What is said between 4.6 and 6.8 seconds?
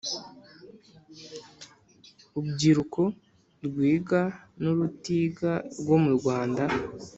n urutiga rwo mu Rwanda